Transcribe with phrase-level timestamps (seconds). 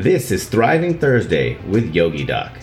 [0.00, 2.56] This is Thriving Thursday with Yogi Doc.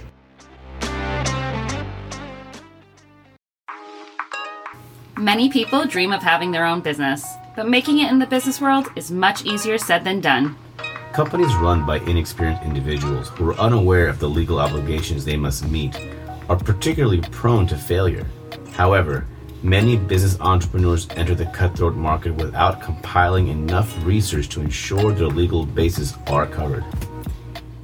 [5.17, 7.27] Many people dream of having their own business,
[7.57, 10.55] but making it in the business world is much easier said than done.
[11.11, 15.99] Companies run by inexperienced individuals who are unaware of the legal obligations they must meet
[16.47, 18.25] are particularly prone to failure.
[18.71, 19.25] However,
[19.61, 25.65] many business entrepreneurs enter the cutthroat market without compiling enough research to ensure their legal
[25.65, 26.85] bases are covered.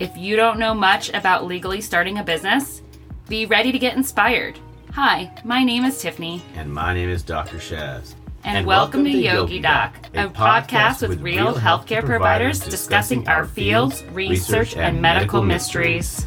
[0.02, 2.82] If you don't know much about legally starting a business,
[3.30, 4.58] be ready to get inspired.
[4.94, 6.42] Hi, my name is Tiffany.
[6.56, 7.58] And my name is Dr.
[7.58, 8.16] Shaz.
[8.44, 14.76] And, welcome, to Yogi Doc, a podcast with real healthcare providers discussing our fields, research,
[14.76, 16.26] and medical mysteries.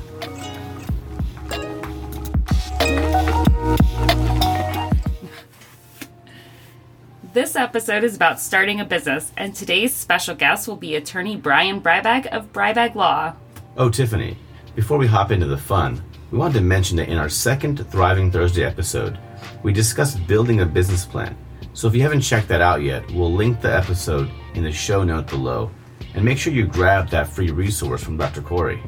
[7.32, 11.80] This episode is about starting a business, and today's special guest will be attorney Brian
[11.80, 13.34] Brijbag of Brijbag Law.
[13.76, 14.38] Oh, Tiffany,
[14.76, 18.30] before we hop into the fun, we wanted to mention that in our second Thriving
[18.30, 19.18] Thursday episode,
[19.64, 21.36] we discussed building a business plan.
[21.72, 25.02] So if you haven't checked that out yet, we'll link the episode in the show
[25.02, 25.72] note below.
[26.14, 28.42] And make sure you grab that free resource from Dr.
[28.42, 28.80] Corey.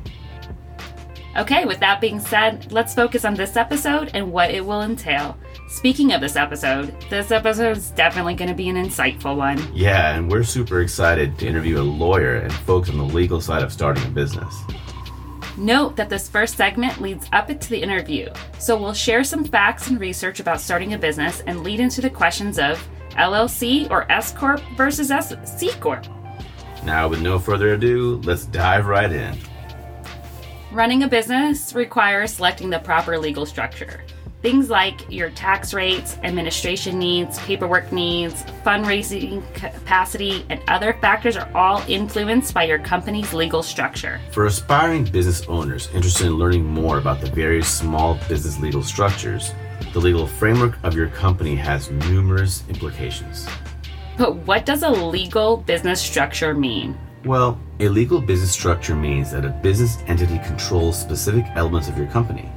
[1.37, 5.37] Okay, with that being said, let's focus on this episode and what it will entail.
[5.69, 9.61] Speaking of this episode, this episode is definitely going to be an insightful one.
[9.75, 13.63] Yeah, and we're super excited to interview a lawyer and folks on the legal side
[13.63, 14.55] of starting a business.
[15.57, 18.29] Note that this first segment leads up to the interview,
[18.59, 22.11] so we'll share some facts and research about starting a business and lead into the
[22.11, 26.07] questions of LLC or S Corp versus S- C Corp.
[26.85, 29.37] Now, with no further ado, let's dive right in.
[30.71, 34.05] Running a business requires selecting the proper legal structure.
[34.43, 41.51] Things like your tax rates, administration needs, paperwork needs, fundraising capacity, and other factors are
[41.55, 44.21] all influenced by your company's legal structure.
[44.33, 49.53] For aspiring business owners interested in learning more about the various small business legal structures,
[49.95, 53.49] the legal framework of your company has numerous implications.
[54.19, 56.97] But what does a legal business structure mean?
[57.25, 62.07] Well, a legal business structure means that a business entity controls specific elements of your
[62.07, 62.51] company.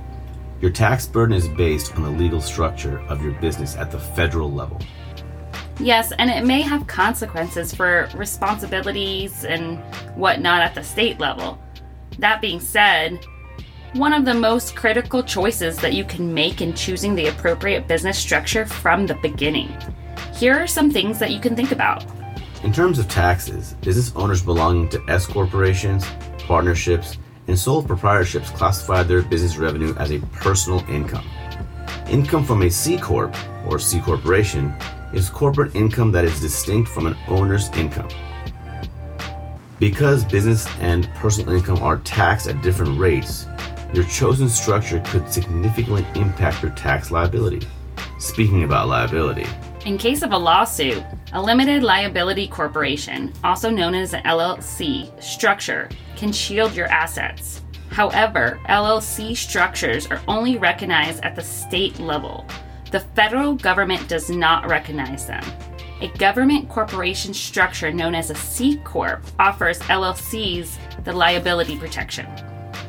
[0.62, 4.52] Your tax burden is based on the legal structure of your business at the federal
[4.52, 4.82] level.
[5.80, 9.78] Yes, and it may have consequences for responsibilities and
[10.16, 11.58] whatnot at the state level.
[12.18, 13.26] That being said,
[13.94, 18.18] one of the most critical choices that you can make in choosing the appropriate business
[18.18, 19.74] structure from the beginning.
[20.36, 22.06] Here are some things that you can think about.
[22.64, 26.06] In terms of taxes, business owners belonging to S corporations,
[26.40, 27.18] partnerships,
[27.50, 31.28] and sole proprietorships classify their business revenue as a personal income.
[32.08, 33.36] Income from a C Corp
[33.68, 34.72] or C Corporation
[35.14, 38.08] is corporate income that is distinct from an owner's income.
[39.80, 43.48] Because business and personal income are taxed at different rates,
[43.94, 47.66] your chosen structure could significantly impact your tax liability.
[48.20, 49.48] Speaking about liability,
[49.86, 51.02] in case of a lawsuit,
[51.32, 57.64] a limited liability corporation, also known as an LLC structure, can shield your assets.
[57.90, 62.46] However, LLC structures are only recognized at the state level.
[62.92, 65.44] The federal government does not recognize them.
[66.02, 72.28] A government corporation structure known as a C Corp offers LLCs the liability protection.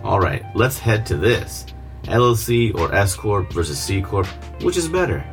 [0.03, 1.67] All right, let's head to this.
[2.05, 4.27] LLC or S Corp versus C Corp,
[4.63, 5.25] which is better?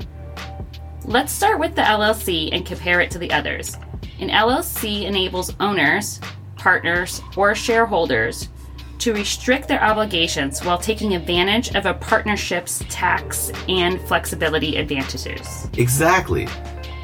[1.06, 3.76] Let's start with the LLC and compare it to the others.
[4.20, 6.20] An LLC enables owners,
[6.58, 8.50] partners, or shareholders
[9.00, 15.68] to restrict their obligations while taking advantage of a partnership's tax and flexibility advantages.
[15.78, 16.48] Exactly.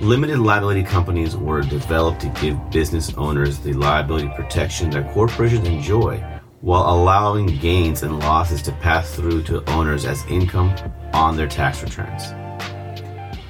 [0.01, 6.17] Limited liability companies were developed to give business owners the liability protection that corporations enjoy
[6.61, 10.73] while allowing gains and losses to pass through to owners as income
[11.13, 12.33] on their tax returns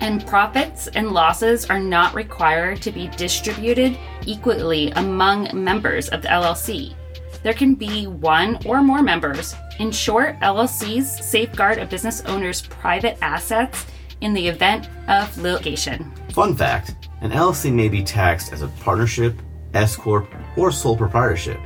[0.03, 6.27] and profits and losses are not required to be distributed equally among members of the
[6.27, 6.93] LLC.
[7.41, 9.55] There can be one or more members.
[9.79, 13.85] In short, LLCs safeguard a business owner's private assets
[14.19, 16.11] in the event of litigation.
[16.33, 19.41] Fun fact an LLC may be taxed as a partnership,
[19.73, 20.27] S Corp,
[20.57, 21.59] or sole proprietorship.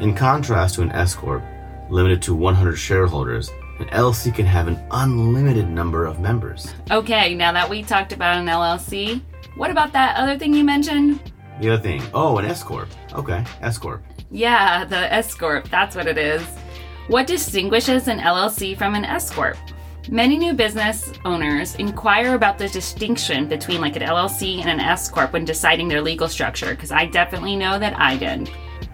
[0.00, 1.42] In contrast to an S Corp,
[1.88, 3.50] limited to 100 shareholders,
[3.80, 6.74] an LLC can have an unlimited number of members.
[6.90, 9.20] Okay, now that we talked about an LLC,
[9.56, 11.32] what about that other thing you mentioned?
[11.60, 12.02] The other thing.
[12.14, 12.88] Oh, an S Corp.
[13.14, 14.02] Okay, S Corp.
[14.30, 15.68] Yeah, the S Corp.
[15.68, 16.42] That's what it is.
[17.08, 19.56] What distinguishes an LLC from an S Corp?
[20.08, 25.08] Many new business owners inquire about the distinction between like an LLC and an S
[25.08, 28.50] Corp when deciding their legal structure, because I definitely know that I did.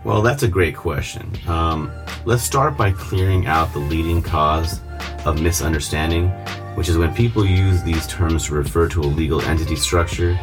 [0.07, 1.33] Well, that's a great question.
[1.49, 1.91] Um,
[2.27, 4.81] let's start by clearing out the leading cause
[5.25, 6.29] of misunderstanding,
[6.77, 10.37] which is when people use these terms to refer to a legal entity structure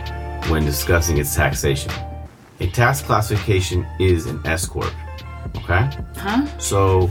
[0.49, 1.93] when discussing its taxation.
[2.59, 4.93] A tax classification is an S corp.
[5.55, 5.89] Okay.
[6.17, 6.45] Huh?
[6.57, 7.09] So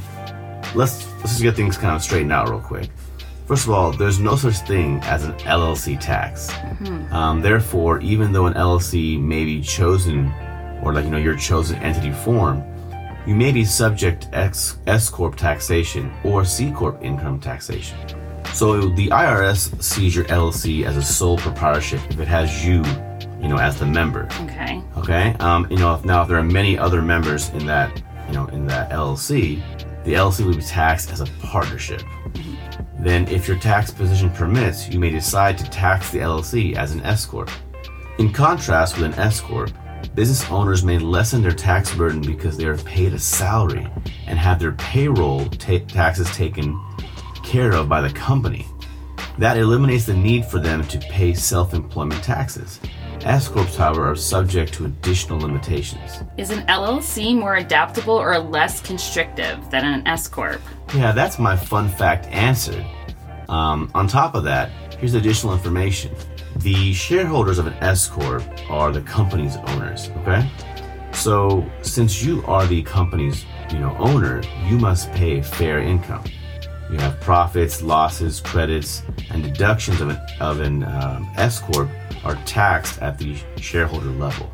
[0.75, 2.90] let's let's just get things kind of straightened out real quick.
[3.46, 6.52] First of all, there's no such thing as an LLC tax.
[7.12, 10.31] Um, therefore, even though an LLC may be chosen,
[10.82, 12.62] or like you know your chosen entity form,
[13.26, 17.96] you may be subject to X, S corp taxation or C corp income taxation.
[18.52, 22.84] So the IRS sees your LLC as a sole proprietorship if it has you,
[23.40, 24.29] you know, as the member.
[24.43, 24.82] Okay.
[24.99, 25.37] Okay.
[25.40, 28.46] Um, you know, if, now if there are many other members in that, you know,
[28.49, 29.62] in that LLC,
[30.05, 32.02] the LLC will be taxed as a partnership.
[32.99, 37.00] Then, if your tax position permits, you may decide to tax the LLC as an
[37.02, 37.50] S corp.
[38.19, 39.73] In contrast with an S corp,
[40.14, 43.87] business owners may lessen their tax burden because they are paid a salary
[44.26, 46.79] and have their payroll ta- taxes taken
[47.43, 48.67] care of by the company.
[49.38, 52.81] That eliminates the need for them to pay self employment taxes.
[53.23, 56.23] S corps, however, are subject to additional limitations.
[56.37, 60.61] Is an LLC more adaptable or less constrictive than an S corp?
[60.94, 62.85] Yeah, that's my fun fact answered.
[63.49, 66.12] Um, on top of that, here's additional information.
[66.62, 70.11] The shareholders of an S corp are the company's owners.
[70.19, 70.49] Okay,
[71.12, 76.23] so since you are the company's you know owner, you must pay fair income.
[76.88, 81.91] You have profits, losses, credits, and deductions of an of an um, S corp
[82.23, 84.53] are taxed at the shareholder level.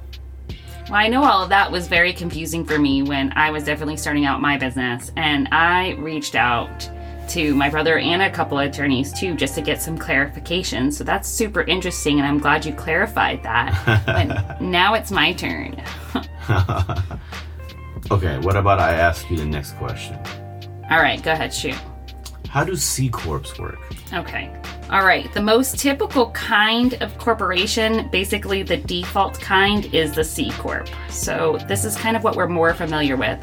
[0.88, 3.99] Well, I know all of that was very confusing for me when I was definitely
[3.99, 6.88] starting out my business, and I reached out
[7.30, 10.90] to my brother and a couple of attorneys too just to get some clarification.
[10.92, 14.02] So that's super interesting, and I'm glad you clarified that.
[14.06, 15.82] but now it's my turn.
[18.10, 20.19] Okay, what about I ask you the next question?
[20.90, 21.76] All right, go ahead, shoot.
[22.48, 23.78] How do C corps work?
[24.14, 24.50] Okay.
[24.90, 25.31] All right.
[25.34, 30.88] The most typical kind of corporation, basically the default kind, is the C Corp.
[31.10, 33.38] So this is kind of what we're more familiar with.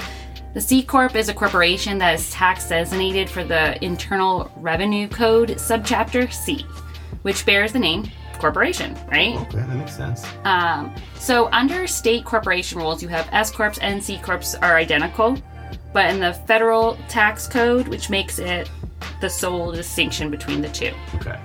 [0.55, 5.49] The C Corp is a corporation that is tax designated for the Internal Revenue Code
[5.49, 6.65] subchapter C,
[7.23, 8.09] which bears the name
[8.39, 9.35] corporation, right?
[9.35, 10.25] Okay, that makes sense.
[10.45, 15.37] Um, so under state corporation rules, you have S corps and C corps are identical,
[15.91, 18.71] but in the federal tax code, which makes it
[19.19, 20.93] the sole distinction between the two.
[21.15, 21.37] Okay.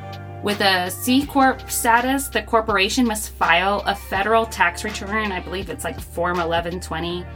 [0.45, 5.69] With a C Corp status, the corporation must file a federal tax return, I believe
[5.69, 7.27] it's like Form 1120,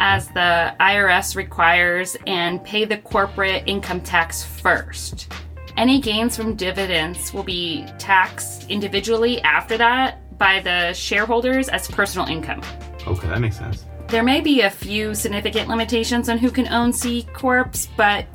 [0.00, 5.30] as the IRS requires, and pay the corporate income tax first.
[5.76, 12.26] Any gains from dividends will be taxed individually after that by the shareholders as personal
[12.26, 12.62] income.
[13.06, 13.84] Okay, that makes sense.
[14.08, 18.26] There may be a few significant limitations on who can own C Corps, but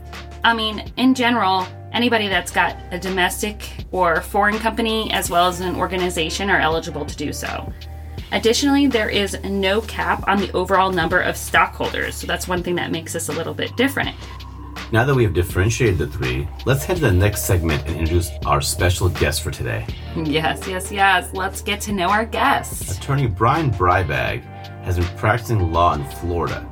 [0.43, 5.61] I mean, in general, anybody that's got a domestic or foreign company as well as
[5.61, 7.73] an organization are eligible to do so.
[8.31, 12.75] Additionally, there is no cap on the overall number of stockholders, so that's one thing
[12.75, 14.15] that makes us a little bit different.
[14.91, 18.29] Now that we have differentiated the three, let's head to the next segment and introduce
[18.45, 19.85] our special guest for today.
[20.15, 21.29] Yes, yes, yes.
[21.33, 22.97] Let's get to know our guest.
[22.97, 24.43] Attorney Brian Brijbag
[24.83, 26.67] has been practicing law in Florida.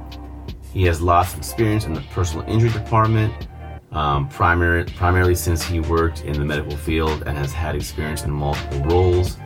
[0.71, 3.47] He has lots of experience in the personal injury department,
[3.91, 8.31] um, primary, primarily since he worked in the medical field and has had experience in
[8.31, 9.37] multiple roles.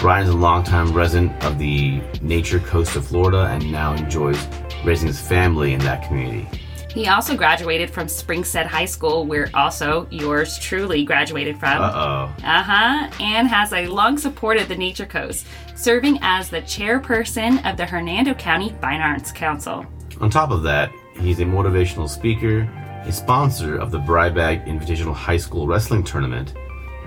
[0.00, 4.38] Brian is a longtime resident of the nature coast of Florida and now enjoys
[4.84, 6.48] raising his family in that community.
[6.88, 11.82] He also graduated from Springstead High School, where also yours truly graduated from.
[11.82, 12.44] Uh oh.
[12.44, 13.10] Uh huh.
[13.20, 18.34] And has a long supported the Nature Coast, serving as the chairperson of the Hernando
[18.34, 19.84] County Fine Arts Council.
[20.20, 22.60] On top of that, he's a motivational speaker,
[23.04, 26.54] a sponsor of the Brijbag Invitational High School Wrestling Tournament,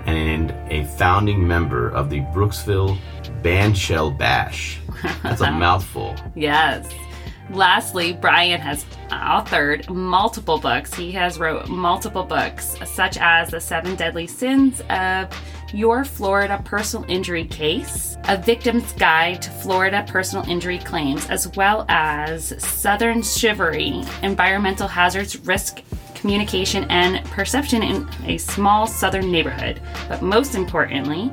[0.05, 2.97] and a founding member of the Brooksville
[3.41, 4.79] Bandshell Bash.
[5.23, 6.15] That's a mouthful.
[6.35, 6.87] Yes.
[7.49, 10.93] Lastly, Brian has authored multiple books.
[10.93, 15.27] He has wrote multiple books, such as The Seven Deadly Sins of
[15.73, 21.83] Your Florida Personal Injury Case, A Victim's Guide to Florida Personal Injury Claims, as well
[21.89, 25.81] as Southern Chivalry, Environmental Hazards Risk
[26.21, 29.81] Communication and Perception in a Small Southern Neighborhood.
[30.07, 31.31] But most importantly,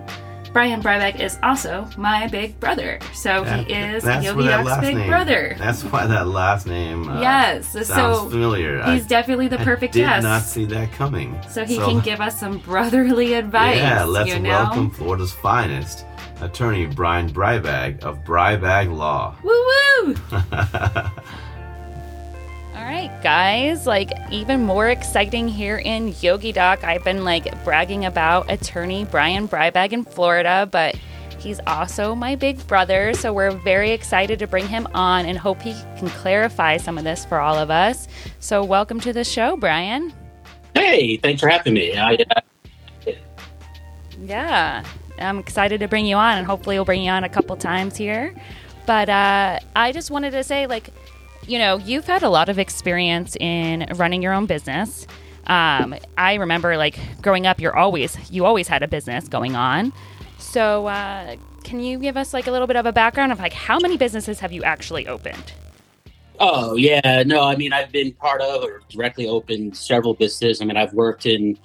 [0.55, 2.99] Brian Brijbag is also my big brother.
[3.13, 5.55] So he is Yogi that big name, brother.
[5.59, 8.83] That's why that last name uh, Yes, sounds so familiar.
[8.91, 10.23] He's I, definitely the perfect I did guest.
[10.23, 11.39] not see that coming.
[11.51, 13.77] so he can give us some brotherly advice.
[13.77, 14.49] Yeah, let's you know?
[14.49, 16.07] welcome Florida's finest,
[16.41, 19.37] attorney Brian Brijbag of Brijbag Law.
[19.45, 20.15] Woo woo!
[23.23, 23.87] guys.
[23.87, 26.85] Like, even more exciting here in Yogi Doc.
[26.85, 30.97] I've been like bragging about attorney Brian Brijbag in Florida, but
[31.39, 33.15] he's also my big brother.
[33.15, 37.05] So we're very excited to bring him on and hope he can clarify some of
[37.05, 38.09] this for all of us.
[38.41, 40.13] So, welcome to the show, Brian.
[40.75, 41.97] Hey, thanks for having me.
[41.97, 43.13] I, uh...
[44.21, 44.85] Yeah,
[45.19, 47.97] I'm excited to bring you on, and hopefully, we'll bring you on a couple times
[47.97, 48.35] here.
[48.87, 50.91] But uh, I just wanted to say, like,
[51.49, 55.07] you know, you've had a lot of experience in running your own business.
[55.47, 59.93] Um, I remember, like, growing up, you're always you always had a business going on.
[60.39, 63.53] So, uh, can you give us like a little bit of a background of like
[63.53, 65.53] how many businesses have you actually opened?
[66.41, 70.63] Oh yeah, no, I mean I've been part of or directly opened several businesses.
[70.63, 71.59] I mean I've worked in,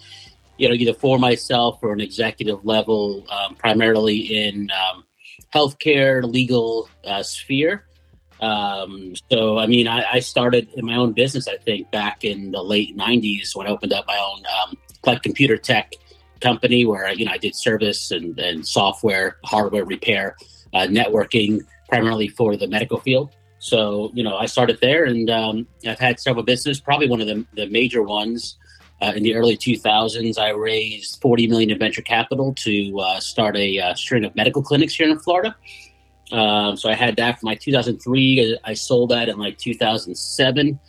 [0.57, 5.05] you know, either for myself or an executive level, um, primarily in um,
[5.53, 7.85] healthcare, legal uh, sphere.
[8.43, 11.47] Um, so I mean I, I, started in my own business.
[11.47, 15.55] I think back in the late '90s when I opened up my own um, computer
[15.57, 15.93] tech
[16.41, 20.35] company where you know I did service and, and software, hardware repair,
[20.73, 23.33] uh, networking, primarily for the medical field.
[23.63, 27.27] So, you know, I started there and um, I've had several businesses, probably one of
[27.27, 28.57] the, the major ones
[29.01, 30.37] uh, in the early 2000s.
[30.37, 34.61] I raised 40 million in venture capital to uh, start a uh, string of medical
[34.61, 35.55] clinics here in Florida.
[36.31, 38.57] Um, so I had that from my 2003.
[38.63, 40.79] I sold that in like 2007.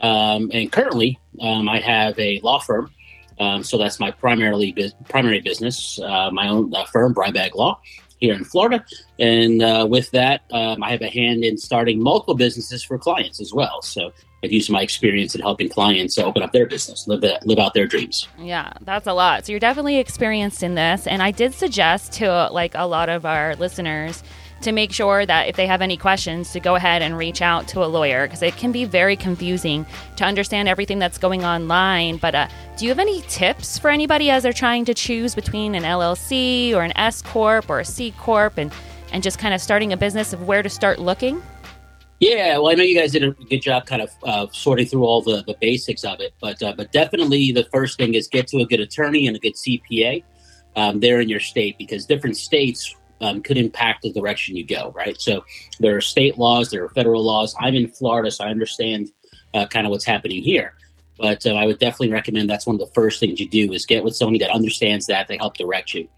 [0.00, 2.90] Um, and currently, um, I have a law firm.
[3.38, 4.74] Um, so that's my primarily
[5.08, 7.80] primary business, uh, my own uh, firm, Brijbag Law
[8.18, 8.84] here in Florida.
[9.18, 13.40] And uh, with that, um, I have a hand in starting multiple businesses for clients
[13.40, 13.82] as well.
[13.82, 14.12] So
[14.44, 17.86] I've used my experience in helping clients open up their business, live, live out their
[17.86, 18.28] dreams.
[18.38, 19.46] Yeah, that's a lot.
[19.46, 21.08] So you're definitely experienced in this.
[21.08, 24.22] And I did suggest to like a lot of our listeners
[24.62, 27.68] to make sure that if they have any questions to go ahead and reach out
[27.68, 32.16] to a lawyer because it can be very confusing to understand everything that's going online.
[32.16, 35.74] But uh, do you have any tips for anybody as they're trying to choose between
[35.74, 38.72] an llc or an s corp or a c corp and
[39.12, 41.42] and just kind of starting a business of where to start looking?
[42.20, 45.04] Yeah, well, I know you guys did a good job kind of uh, sorting through
[45.04, 48.46] all the, the basics of it, but uh, but definitely the first thing is get
[48.48, 50.22] to a good attorney and a good CPA
[50.76, 54.92] um, there in your state because different states um, could impact the direction you go,
[54.94, 55.18] right?
[55.20, 55.44] So
[55.80, 57.54] there are state laws, there are federal laws.
[57.58, 59.10] I'm in Florida, so I understand
[59.54, 60.74] uh, kind of what's happening here.
[61.18, 63.86] But uh, I would definitely recommend that's one of the first things you do is
[63.86, 66.08] get with somebody that understands that they help direct you.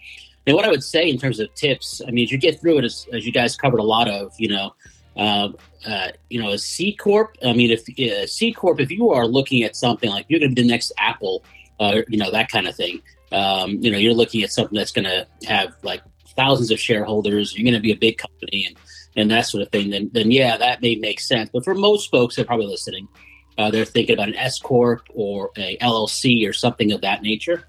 [0.47, 2.79] And what I would say in terms of tips, I mean, as you get through
[2.79, 4.75] it, as, as you guys covered a lot of, you know,
[5.17, 5.49] uh,
[5.87, 7.37] uh, you know, a C corp.
[7.45, 10.51] I mean, if uh, C corp, if you are looking at something like you're going
[10.51, 11.45] to be the next Apple,
[11.81, 13.03] uh, you know, that kind of thing.
[13.33, 16.03] Um, you know, you're looking at something that's going to have like
[16.37, 18.77] thousands of shareholders, you're going to be a big company and,
[19.17, 21.51] and that sort of thing, then, then yeah, that may make sense.
[21.53, 23.09] But for most folks that are probably listening,
[23.59, 27.69] uh, they're thinking about an S corp or a LLC or something of that nature.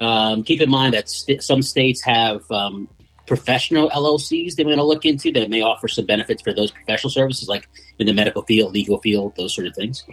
[0.00, 2.88] Um, keep in mind that st- some states have um,
[3.26, 7.10] professional LLCs they want to look into that may offer some benefits for those professional
[7.10, 7.68] services, like
[7.98, 10.04] in the medical field, legal field, those sort of things.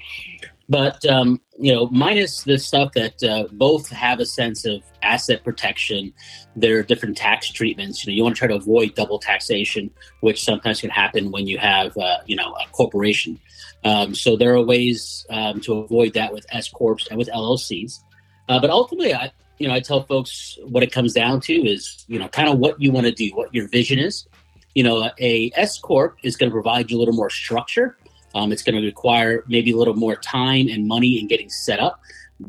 [0.71, 5.43] But um, you know, minus the stuff that uh, both have a sense of asset
[5.43, 6.13] protection,
[6.55, 8.05] there are different tax treatments.
[8.05, 11.45] You know, you want to try to avoid double taxation, which sometimes can happen when
[11.45, 13.37] you have uh, you know a corporation.
[13.83, 17.99] Um, so there are ways um, to avoid that with S corps and with LLCs.
[18.47, 22.05] Uh, but ultimately, I you know I tell folks what it comes down to is
[22.07, 24.25] you know kind of what you want to do, what your vision is.
[24.73, 27.97] You know, a S corp is going to provide you a little more structure
[28.33, 31.79] um, it's going to require maybe a little more time and money in getting set
[31.79, 32.01] up.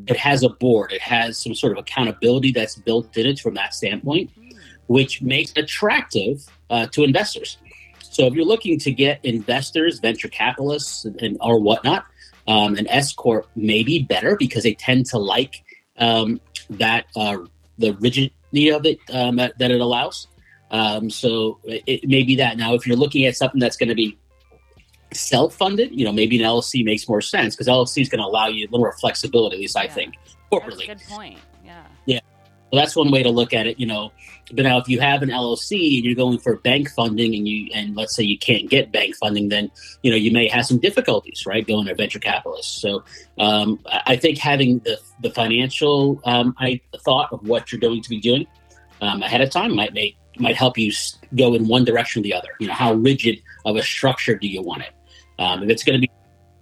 [0.07, 3.55] It has a board, it has some sort of accountability that's built in it from
[3.55, 4.31] that standpoint,
[4.87, 7.59] which makes it attractive uh, to investors.
[8.01, 12.05] So if you're looking to get investors, venture capitalists, and, or whatnot,
[12.47, 15.63] um, an S corp may be better because they tend to like
[15.99, 17.39] um, that uh,
[17.79, 20.27] the rigidity of it um, that, that, it allows.
[20.71, 22.57] Um, so it, it may be that.
[22.57, 24.19] Now, if you're looking at something that's going to be
[25.15, 28.47] self-funded, you know, maybe an LLC makes more sense because LLC is going to allow
[28.49, 29.83] you a little more flexibility, at least yeah.
[29.83, 30.15] I think,
[30.51, 30.87] corporately.
[30.87, 31.39] good point.
[31.65, 31.85] Yeah.
[32.07, 32.21] Yeah.
[32.71, 34.13] Well, that's one way to look at it, you know.
[34.55, 37.71] But now, if you have an LLC and you're going for bank funding, and you
[37.75, 39.71] and let's say you can't get bank funding, then
[40.03, 42.81] you know you may have some difficulties, right, going to venture capitalists.
[42.81, 43.05] So,
[43.39, 48.09] um, I think having the the financial um, I thought of what you're going to
[48.09, 48.47] be doing
[49.03, 50.93] um, ahead of time might make might help you
[51.37, 52.49] go in one direction or the other.
[52.59, 54.93] You know, how rigid of a structure do you want it?
[55.43, 56.11] Um, if it's going to be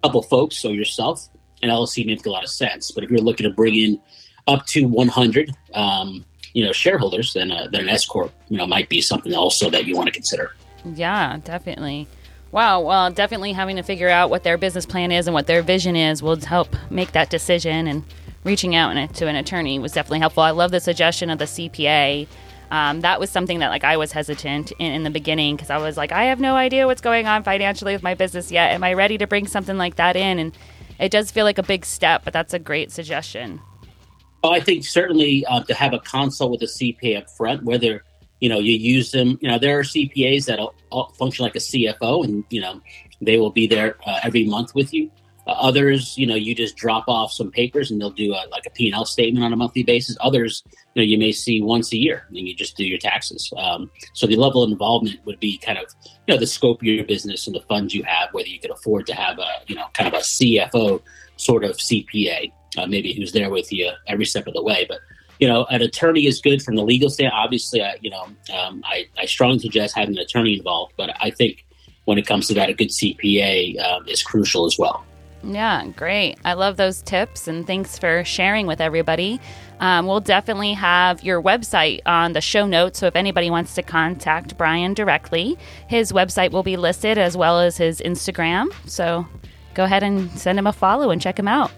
[0.03, 1.29] a couple folks or yourself,
[1.63, 2.91] an LLC makes a lot of sense.
[2.91, 4.01] But if you're looking to bring in
[4.47, 8.67] up to 100, um, you know, shareholders, then, uh, then an S corp, you know,
[8.67, 10.55] might be something also that you want to consider.
[10.85, 12.09] Yeah, definitely.
[12.53, 15.63] Wow, well, definitely having to figure out what their business plan is and what their
[15.63, 17.87] vision is will help make that decision.
[17.87, 18.03] And
[18.43, 20.43] reaching out to an attorney was definitely helpful.
[20.43, 22.27] I love the suggestion of the CPA.
[22.71, 25.79] Um, that was something that like I was hesitant in, in the beginning because I
[25.79, 28.73] was like, I have no idea what's going on financially with my business yet.
[28.73, 30.39] Am I ready to bring something like that in?
[30.39, 30.57] And
[30.99, 33.61] it does feel like a big step, but that's a great suggestion.
[34.43, 38.05] Oh, I think certainly uh, to have a consult with a CPA up front, whether
[38.41, 39.39] you know you use them.
[39.41, 42.81] You know, there are CPAs that will function like a CFO, and you know
[43.21, 45.11] they will be there uh, every month with you.
[45.47, 48.67] Uh, others, you know, you just drop off some papers and they'll do a, like
[48.67, 50.17] a P&L statement on a monthly basis.
[50.21, 50.63] Others,
[50.95, 53.53] you know, you may see once a year and you just do your taxes.
[53.57, 56.87] Um, so the level of involvement would be kind of, you know, the scope of
[56.87, 59.75] your business and the funds you have, whether you could afford to have a, you
[59.75, 61.03] know, kind of a CFO
[61.37, 64.85] sort of CPA, uh, maybe who's there with you every step of the way.
[64.89, 65.01] But
[65.41, 67.33] you know, an attorney is good from the legal stand.
[67.33, 71.31] Obviously, I, you know, um, I, I strongly suggest having an attorney involved, but I
[71.31, 71.65] think
[72.05, 75.03] when it comes to that, a good CPA um, is crucial as well.
[75.43, 76.37] Yeah, great.
[76.45, 79.41] I love those tips and thanks for sharing with everybody.
[79.81, 82.99] Um, we'll definitely have your website on the show notes.
[82.99, 85.57] So if anybody wants to contact Brian directly,
[85.89, 88.73] his website will be listed as well as his Instagram.
[88.87, 89.27] So
[89.75, 91.71] go ahead and send him a follow and check him out.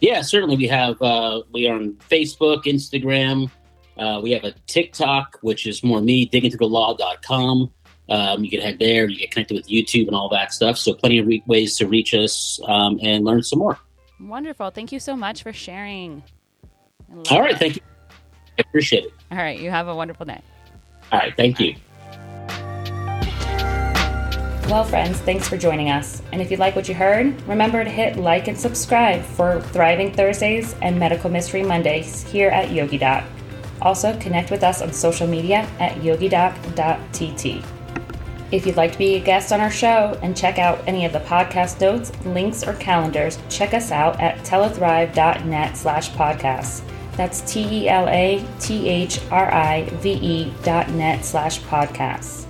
[0.00, 0.56] Yeah, certainly.
[0.56, 3.50] We have uh, we are on Facebook, Instagram.
[3.96, 7.72] Uh, we have a TikTok, which is more me digging through the law.com.
[8.08, 10.76] Um, you can head there, and you get connected with YouTube and all that stuff.
[10.76, 13.78] So, plenty of re- ways to reach us um, and learn some more.
[14.20, 14.70] Wonderful.
[14.70, 16.22] Thank you so much for sharing.
[17.30, 17.52] All right.
[17.52, 17.60] That.
[17.60, 17.82] Thank you.
[18.58, 19.12] I appreciate it.
[19.30, 19.58] All right.
[19.58, 20.40] You have a wonderful day.
[21.12, 21.34] All right.
[21.36, 21.74] Thank you.
[24.68, 26.22] Well, friends, thanks for joining us.
[26.32, 30.12] And if you like what you heard, remember to hit like and subscribe for Thriving
[30.12, 33.24] Thursdays and Medical Mystery Mondays here at Yogi Doc.
[33.82, 37.62] Also, connect with us on social media at yogidoc.tt.
[38.50, 41.12] If you'd like to be a guest on our show and check out any of
[41.12, 46.82] the podcast notes, links, or calendars, check us out at telathrive.net slash podcasts.
[47.16, 48.04] That's T-E-L-A-T-H-R-I-V-E
[50.62, 52.46] dot net slash podcasts.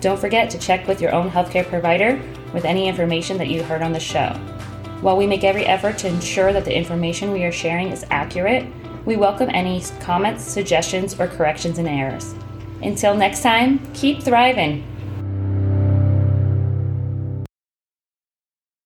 [0.00, 2.20] Don't forget to check with your own healthcare provider
[2.52, 4.30] with any information that you heard on the show.
[5.00, 8.66] While we make every effort to ensure that the information we are sharing is accurate,
[9.06, 12.34] we welcome any comments, suggestions, or corrections and errors.
[12.82, 14.84] Until next time, keep thriving.